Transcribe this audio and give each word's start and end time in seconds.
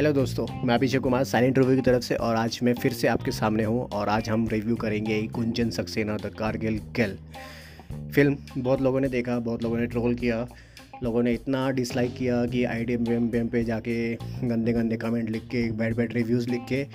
Hello 0.00 0.12
दोस्तों, 0.12 0.46
मैं 0.64 0.74
Abhishek 0.74 1.00
Kumar 1.00 1.24
silent 1.24 1.58
review 1.58 1.74
की 1.76 1.82
तरफ़ 1.82 2.02
से 2.02 2.14
और 2.14 2.36
आज 2.36 2.58
मैं 2.62 2.72
फिर 2.74 2.92
से 2.92 3.08
आपके 3.08 3.30
सामने 3.30 3.64
हूँ 3.64 3.82
और 3.88 4.08
आज 4.08 4.28
हम 4.30 4.46
रिव्यू 4.48 4.76
करेंगे 4.76 5.20
Gunjan 5.26 5.70
Saxena, 5.70 6.16
the 6.16 6.30
Kargil 6.38 6.78
girl 6.96 7.16
film 8.14 8.36
बहुत 8.58 8.80
लोगों 8.80 9.00
ने 9.00 9.08
देखा, 9.08 9.38
बहुत 9.38 9.62
लोगों 9.62 9.78
ने 9.78 9.86
ट्रोल 9.86 10.14
किया, 10.14 10.46
लोगों 11.02 11.22
ने 11.22 11.32
इतना 11.34 11.70
डिसलाइक 11.70 12.14
किया 12.16 12.44
कि 12.46 12.64
आई 12.64 12.84
डी 12.84 12.92
एम 12.92 13.48
पे 13.48 13.64
जाके 13.64 14.14
गंदे 14.48 14.72
गंदे 14.72 14.96
कमेंट 14.96 15.30
लिख 15.30 15.42
के 15.42 15.70
बैड 15.72 15.96
बैड 15.96 16.12
रिव्यूज़ 16.12 16.48
लिख 16.50 16.64
के 16.72 16.86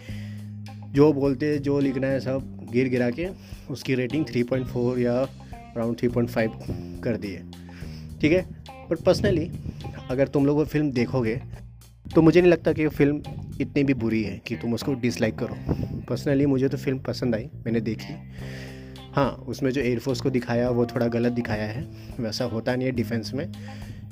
जो 0.94 1.14
बोलते, 1.14 1.58
जो 1.58 1.80
लिखना 1.80 2.08
है 2.08 2.20
सब 2.20 2.68
गिर 2.72 2.90
गिरा 2.90 3.10
के 3.10 3.28
उसकी 3.70 3.96
रेटिंग 3.96 4.26
3.4 4.26 4.98
या 5.00 5.14
अराउंड 5.14 5.98
3.5 5.98 6.50
कर 7.04 7.18
दी 7.18 7.32
है 7.32 7.52
ठीक 8.22 8.32
है? 8.32 8.46
बट 8.90 8.98
पर्सनली 8.98 9.50
अगर 10.10 10.28
तुम 10.28 10.46
लोग 10.46 10.58
वो 10.58 10.66
फ़िल्म 10.66 10.92
देखोगे 10.92 11.42
तो 12.14 12.22
मुझे 12.22 12.42
नहीं 12.42 12.52
लगता 12.52 12.74
कि 12.74 12.88
फ़िल्म 12.88 13.22
इतनी 13.62 13.84
भी 13.84 13.94
बुरी 13.94 14.24
है 14.24 14.38
कि 14.48 14.56
तुम 14.56 14.74
उसको 14.74 14.94
डिसलाइक 14.94 15.36
करो। 15.36 15.56
पर्सनली 16.10 16.46
मुझे 16.46 16.68
तो 16.70 16.78
फ़िल्म 16.78 17.00
पसंद 17.00 17.36
आई, 17.36 17.50
मैंने 17.66 17.82
देखी। 17.82 18.14
हाँ 19.14 19.32
उसमें 19.48 19.72
जो 19.72 19.82
एयरफोर्स 19.82 20.22
को 20.22 20.30
दिखाया, 20.30 20.70
वो 20.70 20.86
थोड़ा 20.86 21.08
गलत 21.08 21.32
दिखाया 21.32 21.68
है। 21.68 21.84
वैसा 22.20 22.46
होता 22.46 22.76
नहीं 22.76 22.88
है 22.88 22.92
डिफेंस 22.92 23.34
में। 23.34 23.52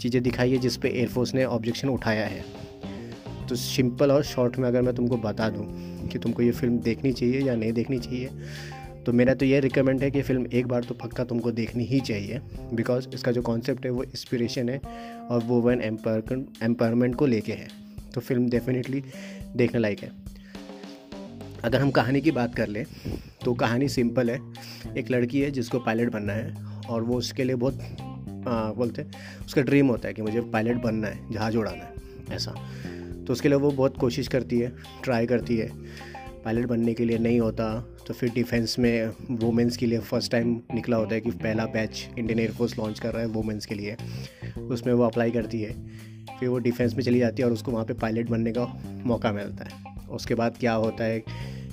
चीज़ें 0.01 0.21
दिखाई 0.23 0.51
है 0.51 0.57
जिस 0.57 0.77
पे 0.77 0.89
एयरफोर्स 0.89 1.33
ने 1.33 1.45
ऑब्जेक्शन 1.45 1.89
उठाया 1.89 2.25
है। 2.25 2.43
तो 3.49 3.55
सिंपल 3.55 4.11
और 4.11 4.23
शॉर्ट 4.23 4.57
में 4.57 4.67
अगर 4.67 4.81
मैं 4.81 4.95
तुमको 4.95 5.17
बता 5.17 5.49
दूँ 5.49 5.65
कि 6.09 6.19
तुमको 6.19 6.41
ये 6.41 6.51
फ़िल्म 6.51 6.77
देखनी 6.79 7.11
चाहिए 7.13 7.41
या 7.41 7.55
नहीं 7.55 7.73
देखनी 7.73 7.99
चाहिए 7.99 8.29
तो 9.05 9.13
मेरा 9.13 9.33
तो 9.33 9.45
ये 9.45 9.59
रिकमेंड 9.59 10.01
है 10.03 10.09
कि 10.11 10.21
फ़िल्म 10.21 10.45
एक 10.53 10.67
बार 10.67 10.83
तो 10.83 10.95
पक्का 10.95 11.23
तुमको 11.23 11.51
देखनी 11.51 11.83
ही 11.83 11.99
चाहिए। 11.99 12.39
बिकॉज़ 12.73 13.07
इसका 13.13 13.31
जो 13.31 13.41
कॉन्सेप्ट 13.41 13.85
है, 13.85 13.91
वो 13.91 14.03
इंस्पिरेशन 14.03 14.69
है 14.69 14.81
और 15.31 15.43
वो 15.43 15.59
वन 15.61 15.81
एम्पायर 15.81 16.45
एम्पायरमेंट 16.63 17.15
को 17.15 17.25
लेके 17.25 17.53
है। 17.53 17.67
तो 18.13 18.21
फ़िल्म 18.21 18.49
डेफिनेटली 18.49 19.03
देखने 19.55 19.79
लायक 19.79 19.99
है। 19.99 20.11
अगर 21.63 21.81
हम 21.81 21.91
कहानी 21.91 22.21
की 22.21 22.31
बात 22.31 22.55
कर 22.55 22.67
लें 22.67 22.85
तो 23.45 23.53
कहानी 23.53 23.87
सिंपल 23.89 24.29
है। 24.29 24.39
एक 24.97 25.11
लड़की 25.11 25.41
है 25.41 25.51
जिसको 25.51 25.79
पायलट 25.79 26.11
बनना 26.11 26.33
है 26.33 26.53
और 26.89 27.03
वो 27.03 27.17
उसके 27.17 27.43
लिए 27.43 27.55
बहुत 27.55 27.79
आ, 28.47 28.71
बोलते 28.71 29.01
हैं 29.01 29.11
उसका 29.45 29.61
ड्रीम 29.61 29.87
होता 29.87 30.07
है 30.07 30.13
कि 30.13 30.21
मुझे 30.21 30.41
पायलट 30.41 30.81
बनना 30.81 31.07
है 31.07 31.31
जहाज़ 31.31 31.57
उड़ाना 31.57 31.83
है 31.83 32.35
ऐसा। 32.35 32.51
तो 33.27 33.33
उसके 33.33 33.49
लिए 33.49 33.57
वो 33.57 33.71
बहुत 33.71 33.97
कोशिश 33.97 34.27
करती 34.27 34.59
है 34.59 34.71
ट्राई 35.03 35.25
करती 35.25 35.57
है। 35.57 35.69
पायलट 36.45 36.65
बनने 36.65 36.93
के 36.93 37.05
लिए 37.05 37.17
नहीं 37.17 37.39
होता 37.39 37.67
तो 38.07 38.13
फिर 38.13 38.29
डिफेंस 38.29 38.75
में 38.79 39.13
वुमेंस 39.31 39.77
के 39.77 39.85
लिए 39.85 39.99
फ़र्स्ट 39.99 40.31
टाइम 40.31 40.49
निकला 40.73 40.97
होता 40.97 41.15
है 41.15 41.21
कि 41.21 41.31
पहला 41.31 41.65
बैच 41.65 42.07
इंडियन 42.17 42.39
एयरफोर्स 42.39 42.77
लॉन्च 42.77 42.99
कर 42.99 43.13
रहा 43.13 43.21
है 43.21 43.27
वुमेंस 43.27 43.65
के 43.65 43.75
लिए। 43.75 43.95
उसमें 44.59 44.93
वो 44.93 45.03
अप्लाई 45.03 45.31
करती 45.31 45.61
है। 45.61 45.75
फिर 46.39 46.49
वो 46.49 46.57
डिफेंस 46.59 46.93
में 46.95 47.03
चली 47.03 47.19
जाती 47.19 47.41
है 47.41 47.47
और 47.47 47.53
उसको 47.53 47.71
वहाँ 47.71 47.85
पे 47.85 47.93
पायलट 47.93 48.29
बनने 48.29 48.51
का 48.51 48.65
मौका 49.05 49.31
मिलता 49.31 49.65
है। 49.65 50.07
उसके 50.09 50.35
बाद 50.35 50.57
क्या 50.57 50.73
होता 50.73 51.03
है 51.03 51.23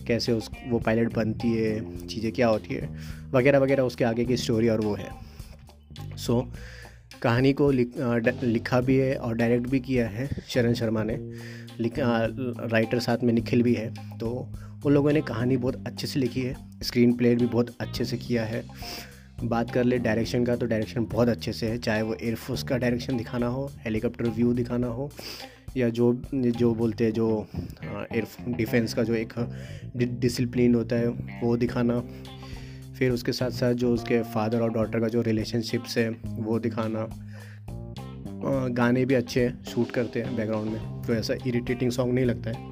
कैसे 0.07 0.33
उस 0.33 0.51
वो 0.69 0.79
पायलट 0.79 1.15
बनती 1.15 1.53
है 1.53 2.07
चीज़ें 2.07 2.33
क्या 2.33 2.49
होती 2.49 2.75
है 2.75 2.89
वगैरह 3.33 3.59
वगैरह 3.59 3.83
उसके 3.83 4.05
आगे 4.05 4.25
की 4.25 4.37
स्टोरी 4.37 4.69
और 4.69 4.81
वो 4.81 4.95
है। 4.95 5.09
सो 6.17 6.41
so, 6.41 7.19
कहानी 7.23 7.53
को 7.53 7.71
लिख, 7.71 7.93
लिखा 8.43 8.81
भी 8.81 8.97
है 8.97 9.15
और 9.17 9.35
डायरेक्ट 9.35 9.67
भी 9.67 9.81
किया 9.81 10.09
है 10.09 10.29
शरण 10.49 10.75
शर्मा 10.75 11.03
ने। 11.05 11.17
राइटर 11.83 12.99
साथ 12.99 13.19
में 13.23 13.33
निखिल 13.33 13.63
भी 13.63 13.75
है। 13.75 14.19
तो 14.19 14.49
उन 14.87 14.93
लोगों 14.93 15.13
ने 15.13 15.21
कहानी 15.23 15.57
बहुत 15.57 15.85
अच्छे 15.87 16.07
से 16.07 16.21
लिखी 16.21 16.41
है 16.41 16.55
स्क्रीन 16.83 17.13
प्ले 17.13 17.35
भी 17.35 17.47
बहुत 17.47 17.75
अच्छे 17.81 18.05
से 18.05 18.17
किया 18.17 18.45
है। 18.45 18.63
बात 19.43 19.71
कर 19.71 19.85
ले 19.85 19.99
डायरेक्शन 19.99 20.45
का 20.45 20.57
तो 20.57 20.67
डायरेक्शन 20.67 21.05
बहुत 21.05 21.29
अच्छे 21.29 21.53
से 21.53 21.67
है। 21.67 21.79
चाहे 21.79 22.03
वो 22.03 22.15
एयरफोर्स 22.15 22.63
का 22.63 22.77
डायरेक्शन 22.79 23.17
दिखाना 23.17 23.47
हो 23.47 23.71
हेलीकॉप्टर 23.85 24.29
व्यू 24.29 24.53
दिखाना 24.53 24.87
हो, 24.87 25.11
या 25.77 25.89
जो 25.89 26.13
जो 26.35 26.75
बोलते 26.75 27.05
हैं, 27.05 27.13
जो 27.13 27.47
एयर 27.85 28.27
डिफेंस 28.49 28.95
का 28.95 29.03
जो 29.03 29.15
एक 29.15 29.35
डिसिप्लिन 29.97 30.75
होता 30.75 30.97
है, 30.97 31.09
वो 31.43 31.57
दिखाना। 31.57 32.01
फिर 32.99 33.11
उसके 33.11 33.33
साथ 33.33 33.51
साथ 33.51 33.75
जो 33.75 33.93
उसके 33.95 34.23
फादर 34.25 34.61
और 34.61 34.73
डॉटर 34.73 35.01
का 35.01 35.09
जो 35.09 35.23
रिलेशनशिप्स 35.23 35.97
है, 35.99 36.09
वो 36.25 36.59
दिखाना। 36.59 37.07
गाने 38.75 39.05
भी 39.05 39.15
अच्छे 39.15 39.49
शूट 39.69 39.91
करते 39.91 40.23
हैं 40.23 40.37
बैकग्राउंड 40.37 40.71
में 40.71 41.03
तो 41.03 41.15
ऐसा 41.15 41.35
इरिटेटिंग 41.47 41.91
सॉन्ग 41.91 42.15
नहीं 42.15 42.25
लगता 42.25 42.51
है। 42.51 42.69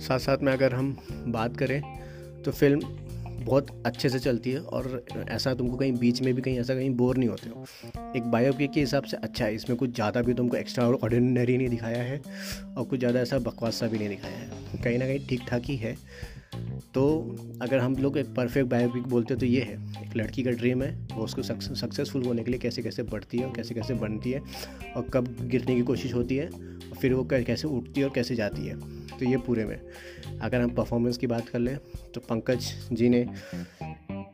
साथ 0.00 0.18
साथ 0.18 0.38
में 0.38 0.52
अगर 0.52 0.74
हम 0.74 0.96
बात 1.28 1.56
करें 1.56 1.80
तो 2.44 2.50
फ़िल्म 2.50 2.80
बहुत 3.40 3.82
अच्छे 3.86 4.08
से 4.08 4.18
चलती 4.18 4.50
है 4.50 4.60
और 4.60 5.04
ऐसा 5.28 5.54
तुमको 5.54 5.76
कहीं 5.76 5.92
बीच 5.98 6.20
में 6.22 6.32
भी 6.34 6.42
कहीं 6.42 6.58
ऐसा 6.60 6.74
कहीं 6.74 6.90
बोर 6.96 7.16
नहीं 7.16 7.28
होते 7.28 7.50
हो। 7.50 7.64
एक 8.16 8.30
बायोपिक 8.30 8.70
के 8.72 8.80
हिसाब 8.80 9.04
से 9.04 9.16
अच्छा 9.18 9.44
है, 9.44 9.54
इसमें 9.54 9.78
कुछ 9.78 9.94
ज़्यादा 9.94 10.22
भी 10.22 10.34
तुमको 10.34 10.56
एक्स्ट्रा 10.56 10.88
ऑर्डिनरी 10.88 11.56
नहीं 11.56 11.68
दिखाया 11.68 12.02
है 12.02 12.20
और 12.76 12.84
कुछ 12.84 12.98
ज़्यादा 12.98 13.20
ऐसा 13.20 13.38
बकवास 13.40 13.82
भी 13.84 13.98
नहीं 13.98 14.08
दिखाया 14.08 14.36
है। 14.36 14.82
कहीं 14.82 14.98
ना 14.98 15.06
कहीं 15.06 15.26
ठीक 15.28 15.48
ठाक 15.48 15.62
ही 15.64 15.76
है। 15.76 15.96
तो 16.94 17.02
अगर 17.62 17.78
हम 17.78 17.94
लोग 17.96 18.16
एक 18.18 18.34
परफेक्ट 18.36 18.68
बायोपिक 18.70 19.02
बोलते 19.08 19.34
हैं 19.34 19.40
तो 19.40 19.46
ये 19.46 19.60
है, 19.62 19.74
एक 20.02 20.16
लड़की 20.16 20.42
का 20.42 20.50
ड्रीम 20.52 20.82
है, 20.82 20.90
वो 21.14 21.24
उसको 21.24 21.42
सक्सेसफुल 21.42 22.24
होने 22.24 22.44
के 22.44 22.50
लिए 22.50 22.60
कैसे 22.60 22.82
कैसे 22.82 23.02
बढ़ती 23.04 23.38
है 23.38 23.46
और 23.46 23.52
कैसे 23.56 23.74
कैसे 23.74 23.94
बनती 23.96 24.30
है 24.30 24.40
और 24.96 25.08
कब 25.14 25.34
गिरने 25.42 25.76
की 25.76 25.82
कोशिश 25.82 26.14
होती 26.14 26.36
है 26.36 26.46
और 26.46 26.96
फिर 27.00 27.14
वो 27.14 27.24
कैसे 27.32 27.68
उठती 27.68 28.00
है 28.00 28.06
और 28.06 28.12
कैसे 28.14 28.34
जाती 28.36 28.66
है। 28.66 28.74
तो 29.20 29.26
ये 29.26 29.36
पूरे 29.38 29.64
में। 29.64 29.78
अगर 30.40 30.60
हम 30.60 30.70
परफॉर्मेंस 30.74 31.16
की 31.18 31.26
बात 31.26 31.48
कर 31.48 31.58
लें 31.58 31.76
तो 32.14 32.20
पंकज 32.20 32.72
जी 32.92 33.08
ने 33.08 33.20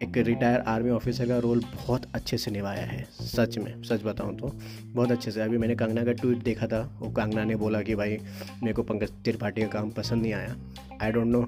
एक 0.02 0.16
रिटायर 0.16 0.60
आर्मी 0.68 0.90
ऑफिसर 0.90 1.28
का 1.28 1.38
रोल 1.38 1.60
बहुत 1.66 2.06
अच्छे 2.14 2.38
से 2.38 2.50
निभाया 2.50 2.84
है, 2.84 3.02
सच 3.12 3.56
में, 3.58 3.82
सच 3.82 4.02
बताऊँ 4.04 4.36
तो। 4.38 4.48
बहुत 4.86 5.12
अच्छे 5.12 5.30
से। 5.30 5.40
अभी 5.40 5.58
मैंने 5.58 5.74
कंगना 5.74 6.04
का 6.04 6.12
ट्वीट 6.12 6.42
देखा 6.44 6.66
था, 6.66 6.80
वो 7.00 7.10
कंगना 7.10 7.44
ने 7.44 7.56
बोला 7.56 7.80
कि 7.82 7.94
भाई, 7.94 8.18
मेरे 8.62 8.72
को 8.72 8.82
पंकज 8.82 9.12
त्रिपाठी 9.24 9.62
का 9.62 9.68
काम 9.68 9.90
पसंद 9.90 10.22
नहीं 10.22 10.32
आया। 10.32 10.56
आई 11.02 11.12
डोंट 11.12 11.26
नो 11.26 11.46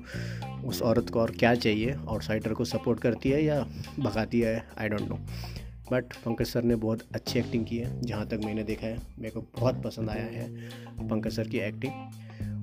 उस 0.68 0.82
औरत 0.82 1.10
को 1.10 1.20
और 1.20 1.30
क्या 1.30 1.54
चाहिए 1.56 1.92
आउटसाइडर 1.92 2.52
को 2.52 2.64
सपोर्ट 2.64 3.00
करती 3.00 3.30
है 3.30 3.44
या 3.44 3.60
भगाती 3.98 4.40
है 4.40 4.62
I 4.78 4.88
don't 4.88 5.08
know 5.08 5.18
but 5.92 6.14
Pankaj 6.24 6.46
sir 6.46 6.62
ने 6.62 6.74
बहुत 6.76 7.02
अच्छी 7.14 7.38
एक्टिंग 7.38 7.64
की 7.66 7.76
है, 7.78 8.00
जहाँ 8.02 8.26
तक 8.28 8.40
मैंने 8.44 8.62
देखा 8.64 8.86
है, 8.86 8.98
मेरे 9.18 9.30
को 9.30 9.40
बहुत 9.58 9.82
पसंद 9.84 10.10
आया 10.10 10.24
है 10.24 11.08
पंकज 11.08 11.36
सर 11.36 11.48
की 11.48 11.58
एक्टिंग 11.58 11.92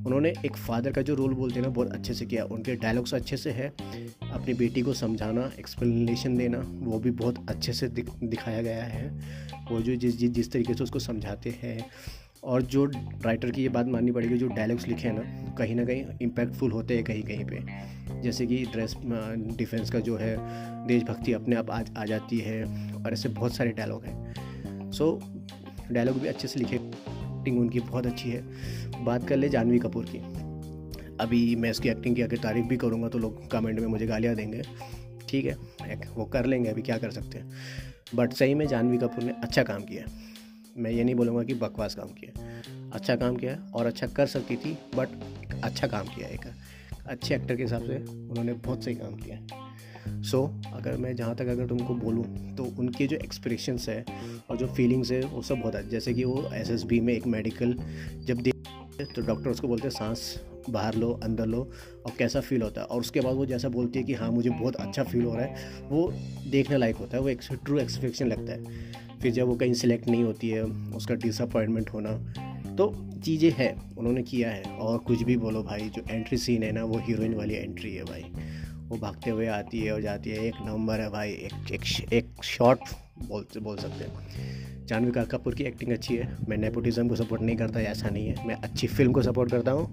उन्होंने 0.05 0.33
एक 0.45 0.57
फादर 0.57 0.91
का 0.91 1.01
जो 1.01 1.15
रोल 1.15 1.33
बोलते 1.33 1.55
हैं 1.55 1.61
ना 1.61 1.69
बहुत 1.69 1.91
अच्छे 1.91 2.13
से 2.13 2.25
किया। 2.25 2.43
उनके 2.45 2.75
डायलॉग्स 2.75 3.13
अच्छे 3.13 3.37
से 3.37 3.51
है। 3.51 3.67
अपनी 4.31 4.53
बेटी 4.53 4.81
को 4.81 4.93
समझाना 4.93 5.51
एक्सप्लेनेशन 5.59 6.37
देना 6.37 6.61
वो 6.81 6.99
भी 6.99 7.11
बहुत 7.11 7.45
अच्छे 7.49 7.73
से 7.73 7.87
दिख, 7.87 8.09
दिखाया 8.23 8.61
गया 8.61 8.83
है। 8.83 9.07
वो 9.71 9.79
जो 9.81 9.95
जिस 9.95 10.17
जिस 10.17 10.31
जिस 10.31 10.51
तरीके 10.51 10.73
से 10.73 10.83
उसको 10.83 10.99
समझाते 10.99 11.55
हैं 11.63 11.85
और 12.43 12.61
जो 12.61 12.85
राइटर 13.25 13.51
की 13.51 13.61
ये 13.61 13.69
बात 13.69 13.87
माननी 13.87 14.11
पड़ेगी 14.11 14.37
जो 14.37 14.47
डायलॉग्स 14.47 14.87
लिखे 14.87 15.07
हैं 15.07 15.15
ना 15.15 15.55
कहीं 15.55 15.75
ना 15.75 15.85
कहीं 15.85 16.05
इम्पैक्टफुल 16.21 16.71
होते 16.71 16.95
हैं 16.95 17.03
कहीं 17.03 17.23
कहीं 17.23 17.45
पे। 17.45 18.21
जैसे 18.21 18.45
कि 18.45 18.63
ड्रेस 18.65 18.95
डिफेंस 19.57 19.91
का 19.91 19.99
जो 19.99 20.17
है 20.17 20.37
देशभक्ति 20.87 21.33
अपने 21.33 21.55
आप 21.55 21.71
आ, 21.71 21.81
आ 21.97 22.05
जाती 22.05 22.37
है 22.37 22.63
और 22.93 23.13
ऐसे 23.13 23.29
बहुत 23.29 23.55
सारे 23.55 23.71
डायलॉग 23.71 24.05
हैं। 24.05 24.91
सो 24.91 25.19
डायलॉग 25.91 26.19
भी 26.19 26.27
अच्छे 26.27 26.47
से 26.47 26.59
लिखे। 26.59 26.79
एक्टिंग 27.45 27.59
उनकी 27.61 27.79
बहुत 27.79 28.05
अच्छी 28.05 28.29
है। 28.29 29.03
बात 29.05 29.27
कर 29.27 29.37
ले 29.37 29.49
जानवी 29.49 29.79
कपूर 29.79 30.05
की। 30.05 30.17
अभी 31.19 31.55
मैं 31.55 31.69
इसकी 31.71 31.89
एक्टिंग 31.89 32.15
की 32.15 32.21
अगर 32.21 32.37
तारीफ़ 32.37 32.65
भी 32.65 32.77
करूँगा 32.77 33.09
तो 33.09 33.17
लोग 33.17 33.49
कमेंट 33.51 33.79
में 33.79 33.87
मुझे 33.87 34.05
गालियाँ 34.05 34.35
देंगे। 34.35 34.61
ठीक 35.29 35.45
है? 35.45 35.55
वो 36.15 36.25
कर 36.25 36.45
लेंगे, 36.45 36.69
अभी 36.69 36.81
क्या 36.81 36.97
कर 36.97 37.11
सकते 37.11 37.37
हैं। 37.37 37.53
बट 38.15 38.33
सही 38.33 38.53
में 38.53 38.65
जानवी 38.67 38.97
कपूर 38.97 39.23
ने 39.23 39.33
अच्छा 39.43 39.63
काम 39.63 39.83
किया 39.83 40.05
मैं 40.77 40.91
ये 40.91 41.03
नहीं 41.03 41.15
बोलूँगा 41.15 41.43
कि 41.43 41.53
बकवास 41.53 41.95
काम 41.95 42.07
किया 42.09 42.91
अच्छा 42.93 43.15
काम 43.15 43.35
किया 43.35 43.55
और 43.75 43.85
अच्छा 43.85 44.07
कर 44.07 44.25
सकती 44.27 44.55
थी 44.55 44.77
बट 44.95 45.09
अच्छा 45.63 45.87
काम 45.87 46.07
किया 46.07 46.27
एक। 46.27 46.45
अच्छे 47.07 47.35
एक्टर 47.35 47.55
के 47.55 47.63
हिसाब 47.63 47.83
से 47.83 47.97
उन्होंने 48.05 48.53
बहुत 48.55 48.83
सही 48.83 48.95
काम 48.95 49.15
किया 49.15 49.37
सो 50.07 50.37
so, 50.37 50.73
अगर 50.73 50.97
मैं 50.97 51.15
जहाँ 51.15 51.35
तक 51.35 51.47
अगर 51.47 51.67
तुमको 51.67 51.93
बोलूँ 51.95 52.23
तो 52.55 52.63
उनके 52.79 53.07
जो 53.07 53.17
एक्सप्रेशंस 53.17 53.89
है 53.89 54.05
और 54.49 54.57
जो 54.57 54.67
फीलिंग्स 54.67 55.11
है 55.11 55.21
वो 55.21 55.41
सब 55.41 55.55
बहुत 55.55 55.89
जैसे 55.89 56.13
कि 56.13 56.23
वो 56.23 56.49
एसएसबी 56.53 56.99
में 56.99 57.13
एक 57.13 57.27
मेडिकल 57.27 57.75
जब 58.25 58.41
दे 58.41 58.51
तो 59.05 59.21
डॉक्टर 59.21 59.49
उसको 59.49 59.67
बोलते 59.67 59.83
हैं 59.83 59.89
सांस 59.89 60.39
बाहर 60.69 60.95
लो 60.95 61.11
अंदर 61.23 61.45
लो 61.45 61.59
और 62.05 62.11
कैसा 62.19 62.41
फील 62.41 62.61
होता 62.61 62.81
है? 62.81 62.87
और 62.87 62.99
उसके 62.99 63.21
बाद 63.21 63.35
वो 63.35 63.45
जैसा 63.45 63.69
बोलती 63.69 63.99
है 63.99 64.05
कि 64.05 64.13
हाँ 64.13 64.29
मुझे 64.31 64.49
बहुत 64.49 64.75
अच्छा 64.75 65.03
फील 65.03 65.23
हो 65.23 65.33
रहा 65.35 65.45
है। 65.45 65.89
वो 65.89 66.11
देखने 66.47 66.77
लायक 66.77 66.95
होता 66.95 67.17
है 67.17 67.23
वो 67.23 67.29
एक 67.29 67.41
ट्रू 67.65 67.79
एक्सपेक्शन 67.79 68.27
लगता 68.27 68.53
है। 68.53 69.19
फिर 69.19 69.31
जब 69.31 69.47
वो 69.47 69.55
कहीं 69.55 69.73
सिलेक्ट 69.73 70.07
नहीं 70.07 70.23
होती 70.23 70.49
है 70.49 70.63
उसका 70.95 71.15
डिसअपॉइंटमेंट 71.15 71.89
होना 71.89 72.11
तो 72.75 72.93
चीज़ें 73.25 73.51
हैं 73.51 73.95
उन्होंने 73.97 74.23
किया 74.23 74.49
है। 74.49 74.63
और 74.63 74.97
कुछ 74.97 75.21
भी 75.23 75.37
बोलो 75.37 75.63
भाई 75.63 75.89
जो 75.89 76.01
एंट्री 76.09 76.37
सीन 76.37 76.63
है 76.63 76.71
ना 76.71 76.83
वो 76.83 76.97
हीरोइन 76.97 77.33
वाली 77.33 77.53
एंट्री 77.53 77.93
है 77.95 78.03
भाई। 78.03 78.23
वो 78.85 78.97
भागते 78.97 79.29
हुए 79.29 79.47
आती 79.47 79.79
है 79.79 79.91
और 79.93 80.01
जाती 80.01 80.29
है। 80.29 80.45
एक 80.47 80.55
नंबर 80.61 81.01
है 81.01 81.09
भाई, 81.09 81.29
एक 81.29 81.71
एक 81.71 82.13
एक 82.13 82.43
शॉट 82.43 82.79
बोल 83.27 83.45
बोल 83.59 83.77
सकते 83.77 84.03
हैं। 84.03 84.85
जानवी 84.87 85.11
कपूर 85.27 85.55
की 85.55 85.63
एक्टिंग 85.63 85.91
अच्छी 85.91 86.15
है। 86.15 86.37
मैं 86.49 86.57
नेपोटिज्म 86.57 87.07
को 87.07 87.15
सपोर्ट 87.15 87.41
नहीं 87.41 87.55
करता 87.57 87.79
ऐसा 87.81 88.09
नहीं 88.09 88.27
है। 88.27 88.47
मैं 88.47 88.55
अच्छी 88.55 88.87
फ़िल्म 88.87 89.11
को 89.11 89.21
सपोर्ट 89.21 89.51
करता 89.51 89.71
हूँ, 89.71 89.87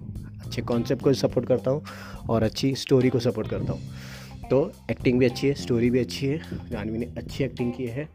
अच्छे 0.45 0.61
कॉन्सेप्ट 0.61 1.03
को 1.03 1.13
सपोर्ट 1.13 1.47
करता 1.47 1.71
हूँ 1.71 1.83
और 2.29 2.43
अच्छी 2.43 2.73
स्टोरी 2.75 3.09
को 3.09 3.19
सपोर्ट 3.19 3.49
करता 3.49 3.73
हूँ। 3.73 4.49
तो 4.49 4.71
एक्टिंग 4.91 5.19
भी 5.19 5.25
अच्छी 5.25 5.47
है 5.47 5.53
स्टोरी 5.53 5.89
भी 5.89 5.99
अच्छी 5.99 6.27
है। 6.27 6.69
जानवी 6.69 6.97
ने 6.97 7.05
अच्छी 7.17 7.43
एक्टिंग 7.43 7.73
की 7.73 7.85
है। 7.87 8.07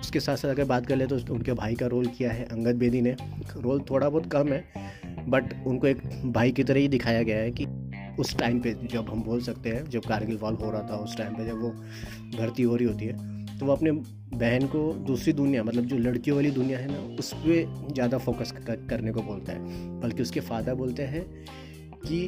उसके 0.00 0.20
साथ 0.20 0.36
साथ 0.36 0.48
अगर 0.48 0.64
बात 0.64 0.86
कर 0.86 0.96
ले 0.96 1.06
तो 1.06 1.16
उनके 1.34 1.52
भाई 1.52 1.74
का 1.74 1.86
रोल 1.86 2.06
किया 2.08 2.32
है, 2.32 2.44
अंगद 2.44 2.76
बेदी 2.76 3.00
ने। 3.00 3.16
रोल 3.56 3.80
थोड़ा 3.90 4.08
बहुत 4.08 4.30
कम 4.32 4.48
है 4.48 4.64
बट 5.28 5.54
उनको 5.66 5.86
एक 5.86 6.02
भाई 6.24 6.52
की 6.52 6.64
तरह 6.64 6.80
ही 6.80 6.88
दिखाया 6.88 7.22
गया 7.22 7.36
है 7.36 7.50
कि 7.50 7.66
उस 8.18 8.36
टाइम 8.38 8.60
पे 8.60 8.74
जब 8.84 9.10
हम 9.10 9.22
बोल 9.22 9.40
सकते 9.42 9.70
हैं, 9.70 9.88
जब 9.90 10.04
कारगिल 10.04 10.36
वॉल 10.36 10.54
हो 10.54 10.70
रहा 10.70 10.82
था 10.82 10.96
उस 10.96 11.16
टाइम 11.16 11.34
पे 11.34 11.46
जब 11.46 11.60
वो 11.62 11.70
भर्ती 12.38 12.62
हो 12.62 12.76
रही 12.76 12.86
होती 12.86 13.04
है 13.04 13.34
तो 13.58 13.66
वो 13.66 13.72
अपने 13.72 13.90
बहन 14.32 14.66
को 14.66 14.92
दूसरी 15.06 15.32
दुनिया 15.32 15.62
मतलब 15.64 15.84
जो 15.84 15.98
लड़कियों 15.98 16.36
वाली 16.36 16.50
दुनिया 16.50 16.78
है 16.78 16.88
ना, 16.88 16.98
उस 17.18 17.32
पर 17.34 17.92
ज़्यादा 17.92 18.18
फोकस 18.18 18.52
करने 18.60 19.12
को 19.12 19.22
बोलता 19.22 19.52
है। 19.52 20.00
बल्कि 20.00 20.22
उसके 20.22 20.40
फादर 20.40 20.74
बोलते 20.74 21.02
हैं 21.04 21.24
कि 22.06 22.18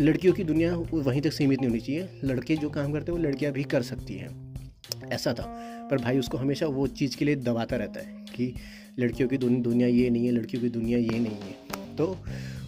लड़कियों 0.00 0.32
की 0.34 0.44
दुनिया 0.44 0.74
वहीं 0.76 1.20
तक 1.20 1.32
सीमित 1.32 1.60
नहीं 1.60 1.68
होनी 1.68 1.80
चाहिए। 1.80 2.08
लड़के 2.24 2.56
जो 2.56 2.70
काम 2.70 2.92
करते 2.92 3.12
हैं, 3.12 3.18
वो 3.18 3.24
लड़कियाँ 3.24 3.52
भी 3.52 3.64
कर 3.64 3.82
सकती 3.82 4.14
हैं। 4.14 5.10
ऐसा 5.12 5.32
था। 5.32 5.44
पर 5.90 5.98
भाई 5.98 6.18
उसको 6.18 6.38
हमेशा 6.38 6.66
वो 6.68 6.86
चीज़ 6.86 7.16
के 7.16 7.24
लिए 7.24 7.36
दबाता 7.36 7.76
रहता 7.76 8.00
है 8.00 8.24
कि 8.36 8.54
लड़कियों 8.98 9.28
की 9.28 9.38
दुनिया 9.38 9.88
ये 9.88 10.10
नहीं 10.10 10.26
है, 10.26 10.32
लड़कियों 10.32 10.62
की 10.62 10.68
दुनिया 10.68 10.98
ये 10.98 11.18
नहीं 11.18 11.40
है। 11.42 11.96
तो 11.96 12.16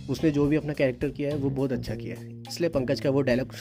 उसने 0.09 0.31
जो 0.31 0.47
भी 0.47 0.57
अपना 0.57 0.73
कैरेक्टर 0.73 1.09
किया 1.09 1.31
है, 1.31 1.37
वो 1.37 1.51
बहुत 1.51 1.73
अच्छा 1.73 1.95
किया 1.95 2.17
है। 2.17 2.41
इसलिए 2.41 2.71
पंकज 2.71 3.01
का 3.01 3.11
वो 3.11 3.21
डायलॉग 3.21 3.53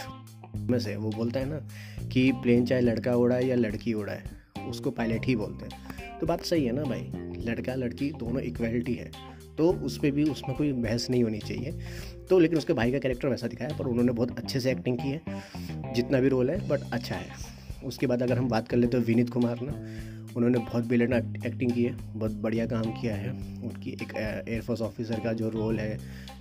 में 0.55 0.79
से 0.79 0.95
वो 0.95 1.09
बोलता 1.09 1.39
है 1.39 1.49
ना 1.49 1.67
कि 2.07 2.31
प्लेन 2.31 2.65
चाहे 2.65 2.81
लड़का 2.81 3.15
उड़ा 3.15 3.35
है 3.35 3.47
या 3.47 3.55
लड़की 3.55 3.93
उड़ा 3.93 4.13
है, 4.13 4.23
उसको 4.69 4.91
पायलट 4.91 5.25
ही 5.25 5.35
बोलते 5.35 5.65
हैं। 5.65 6.19
तो 6.19 6.27
बात 6.27 6.41
सही 6.41 6.65
है 6.65 6.71
ना 6.71 6.83
भाई, 6.83 7.11
लड़का, 7.43 7.75
लड़की 7.75 8.09
दोनों 8.09 8.41
इक्वलिटी 8.41 8.93
है। 8.93 9.11
तो 9.57 9.73
उस 9.73 9.97
पर 9.97 10.11
भी 10.11 10.23
उसमें 10.23 10.57
कोई 10.57 10.71
बहस 10.71 11.09
नहीं 11.09 11.23
होनी 11.23 11.39
चाहिए। 11.39 11.79
तो 12.29 12.39
लेकिन 12.39 12.57
उसके 12.57 12.73
भाई 12.73 12.91
का 12.91 12.99
कैरेक्टर 12.99 13.27
वैसा 13.27 13.47
दिखाया, 13.47 13.77
पर 13.77 13.85
उन्होंने 13.85 14.11
बहुत 14.11 14.37
अच्छे 14.37 14.59
से 14.59 14.71
एक्टिंग 14.71 14.97
की 14.97 15.09
है। 15.09 15.21
जितना 15.93 16.19
भी 16.19 16.27
रोल 16.27 16.49
है 16.49 16.67
बट 16.67 16.79
अच्छा 16.93 17.15
है। 17.15 17.27
उसके 17.85 18.07
बाद 18.07 18.23
अगर 18.23 18.37
हम 18.37 18.49
बात 18.49 18.67
कर 18.67 18.77
लेते 18.77 18.97
तो 18.97 19.03
विनीत 19.03 19.29
कुमार 19.29 19.59
ना 19.61 19.71
उन्होंने 20.39 20.59
बहुत 20.59 20.85
ब्रिलियंट 20.85 21.45
एक्टिंग 21.45 21.71
की 21.71 21.83
है, 21.83 21.95
बहुत 22.13 22.31
बढ़िया 22.41 22.65
काम 22.65 22.91
किया 22.91 23.15
है। 23.15 23.31
उनकी 23.61 23.91
एक 23.93 24.13
एयरफोर्स 24.17 24.81
ऑफिसर 24.81 25.19
का 25.19 25.33
जो 25.33 25.49
रोल 25.49 25.79
है, 25.79 25.97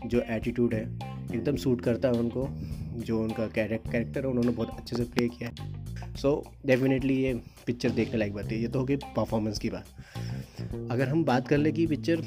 जो 0.07 0.21
एटीट्यूड 0.31 0.75
है, 0.75 0.83
एकदम 1.35 1.57
सूट 1.57 1.81
करता 1.81 2.09
है 2.09 2.19
उनको, 2.21 2.47
जो 2.99 3.21
उनका 3.21 3.47
कैरेक्टर 3.49 4.19
है, 4.19 4.27
उन्होंने 4.27 4.51
बहुत 4.51 4.71
अच्छे 4.71 4.97
से 4.97 5.05
प्ले 5.05 5.29
किया 5.29 5.51
है। 5.51 6.15
सो 6.17 6.31
डेफिनेटली 6.67 7.17
ये 7.17 7.35
पिक्चर 7.67 7.91
देखने 7.91 8.19
लायक 8.19 8.35
बात 8.35 8.53
है। 8.53 8.61
ये 8.61 8.69
तो 8.69 8.79
होगी 8.79 8.97
परफॉर्मेंस 8.97 9.59
की 9.59 9.71
बात। 9.71 9.85
अगर 10.91 11.09
हम 11.09 11.25
बात 11.25 11.49
कर 11.49 11.59
ले 11.59 11.73
कि 11.73 11.87
पिक्चर 11.87 12.23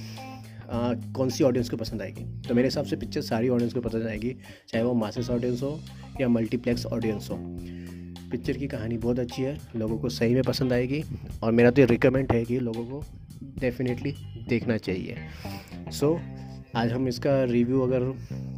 कौन 1.15 1.29
सी 1.29 1.43
ऑडियंस 1.43 1.69
को 1.69 1.77
पसंद 1.77 2.01
आएगी 2.01 2.23
तो 2.41 2.55
मेरे 2.55 2.67
हिसाब 2.67 2.85
से 2.85 2.95
पिक्चर 2.95 3.21
सारी 3.21 3.49
ऑडियंस 3.49 3.73
को 3.73 3.81
पसंद 3.81 4.07
आएगी, 4.07 4.35
चाहे 4.69 4.83
वो 4.83 4.93
मासेस 4.93 5.29
ऑडियंस 5.29 5.61
हो 5.63 5.79
या 6.21 6.27
मल्टीप्लेक्स 6.29 6.85
ऑडियंस 6.87 7.29
हो। 7.31 7.37
पिक्चर 8.31 8.57
की 8.57 8.67
कहानी 8.67 8.97
बहुत 8.97 9.19
अच्छी 9.19 9.41
है 9.41 9.57
लोगों 9.75 9.97
को 9.97 10.09
सही 10.09 10.33
में 10.33 10.43
पसंद 10.43 10.73
आएगी 10.73 11.03
और 11.43 11.51
मेरा 11.51 11.71
तो 11.71 11.81
ये 11.81 11.87
रिकमेंड 11.87 12.31
है 12.31 12.43
कि 12.45 12.59
लोगों 12.59 12.85
को 12.85 13.03
डेफिनेटली 13.59 14.13
देखना 14.49 14.77
चाहिए। 14.77 15.17
सो 15.91 16.13
so, 16.13 16.19
आज 16.75 16.91
हम 16.91 17.07
इसका 17.07 17.43
रिव्यू 17.43 17.81
अगर 17.81 18.03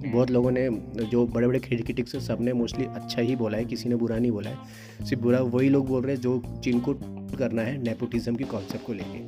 बहुत 0.06 0.32
लोगों 0.32 0.52
ने 0.52 0.70
जो 1.06 1.26
बड़े 1.28 1.48
बड़े 1.48 1.60
क्रिटिक्स 1.60 2.16
हैं 2.16 2.22
सबने 2.22 2.54
मोस्टली 2.54 2.86
अच्छा 2.86 3.22
ही 3.22 3.36
बोला 3.36 3.58
है 3.58 3.66
किसी 3.66 3.90
ने 3.90 3.96
बुरा 3.96 4.18
नहीं 4.20 4.32
बोला 4.32 4.50
है। 4.50 5.06
सिर्फ़ 5.06 5.24
बुरा 5.24 5.40
वही 5.40 5.70
लोग 5.70 5.88
बोल 5.88 6.02
रहे 6.02 6.16
हैं 6.16 6.22
जो 6.22 6.42
जिनको 6.64 6.94
करना 7.38 7.62
है 7.62 7.78
नेपोटिज्म 7.84 8.36
की 8.36 8.44
कॉन्सेप्ट 8.44 8.86
को 8.86 8.94
लेके। 8.94 9.20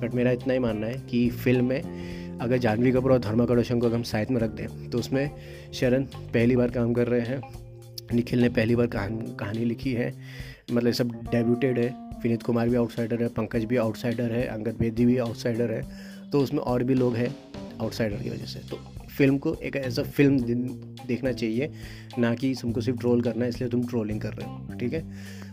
बट 0.00 0.14
मेरा 0.14 0.30
इतना 0.30 0.52
ही 0.52 0.58
मानना 0.58 0.86
है 0.86 0.94
कि 1.10 1.28
फ़िल्म 1.30 1.64
में 1.64 2.38
अगर 2.40 2.58
जानवी 2.58 2.92
कपूर 2.92 3.12
और 3.12 3.18
धर्मा 3.18 3.44
कड़ोशन 3.44 3.80
को 3.80 3.86
अगर 3.86 3.96
हम 3.96 4.02
साइड 4.02 4.30
में 4.30 4.40
रख 4.40 4.50
दें 4.50 4.90
तो 4.90 4.98
उसमें 4.98 5.30
शरण 5.74 6.04
पहली 6.04 6.56
बार 6.56 6.70
काम 6.70 6.92
कर 6.94 7.08
रहे 7.08 7.20
हैं। 7.20 7.67
निखिल 8.12 8.40
ने 8.40 8.48
पहली 8.48 8.76
बार 8.76 8.86
कहानी 8.86 9.36
कहानी 9.40 9.64
लिखी 9.64 9.92
है। 9.92 10.14
मतलब 10.72 10.92
सब 10.92 11.10
डेब्यूटेड 11.10 11.78
है। 11.78 12.08
विनीत 12.22 12.42
कुमार 12.42 12.68
भी 12.68 12.76
आउटसाइडर 12.76 13.22
है, 13.22 13.28
पंकज 13.28 13.64
भी 13.64 13.76
आउटसाइडर 13.76 14.32
है, 14.32 14.46
अंगद 14.46 14.76
बेदी 14.78 15.04
भी 15.04 15.18
आउटसाइडर 15.18 15.70
है। 15.70 15.82
तो 16.30 16.40
उसमें 16.40 16.60
और 16.60 16.82
भी 16.82 16.94
लोग 16.94 17.16
हैं 17.16 17.36
आउटसाइडर 17.80 18.16
की 18.16 18.30
वजह 18.30 18.44
से। 18.44 18.58
तो 18.58 18.76
फ़िल्म 19.18 19.38
को 19.38 19.54
एक 19.54 19.76
एज 19.76 19.84
ऐसा 19.84 20.02
फ़िल्म 20.02 20.38
देखना 21.06 21.32
चाहिए 21.32 21.70
ना 22.18 22.34
कि 22.34 22.54
तुमको 22.62 22.80
सिर्फ़ 22.80 23.00
ट्रोल 23.00 23.22
करना 23.22 23.44
है 23.44 23.48
इसलिए 23.48 23.70
तुम 23.70 23.86
ट्रोलिंग 23.86 24.20
कर 24.20 24.34
रहे 24.34 24.48
हो 24.48 24.78
ठीक 24.78 24.92
है? 24.92 25.02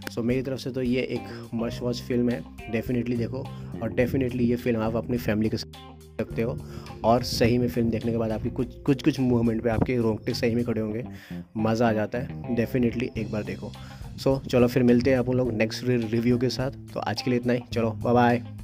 सो 0.10 0.22
so, 0.22 0.28
मेरी 0.28 0.42
तरफ़ 0.42 0.60
से 0.60 0.72
तो 0.72 0.82
ये 0.82 1.02
एक 1.02 1.50
मस्ट 1.54 1.82
वॉच 1.82 2.02
फ़िल्म 2.02 2.30
है 2.30 2.72
डेफिनेटली 2.72 3.18
देखो 3.18 3.46
और 3.84 3.94
डेफिनेटली 3.94 4.46
ये 4.46 4.56
फ़िल्म 4.56 4.82
आप 4.82 4.96
अपनी 4.96 5.18
फैमिली 5.18 5.50
के 5.50 5.58
साथ 5.58 5.94
सकते 6.20 6.42
हो 6.42 6.58
और 7.04 7.24
सही 7.24 7.58
में 7.58 7.68
फ़िल्म 7.70 7.90
देखने 7.90 8.12
के 8.12 8.18
बाद 8.18 8.32
आपकी 8.32 8.50
कुछ 8.50 8.76
कुछ 8.86 9.04
कुछ 9.04 9.20
मूवमेंट 9.20 9.64
पे 9.64 9.70
आपके 9.70 9.98
रोंगटे 9.98 10.34
सही 10.34 10.56
में 10.56 10.64
खड़े 10.66 10.82
होंगे 10.82 11.04
मज़ा 11.58 11.90
आ 11.90 11.94
जाता 11.94 12.20
है 12.20 12.56
डेफिनेटली 12.56 13.10
एक 13.18 13.32
बार 13.32 13.44
देखो। 13.44 13.72
सो 14.18 14.36
so, 14.36 14.48
चलो 14.48 14.68
फिर 14.68 14.84
मिलते 14.84 15.12
हैं 15.12 15.18
आप 15.18 15.30
लोग 15.30 15.54
नेक्स्ट 15.54 15.84
रिव्यू 15.84 16.38
के 16.38 16.50
साथ 16.50 16.72
तो 16.94 17.00
आज 17.00 17.22
के 17.22 17.32
लिए 17.32 17.40
इतना 17.40 17.54
ही 17.54 17.60
चलो 17.74 17.92
बाय 17.92 18.14
बाय 18.14 18.55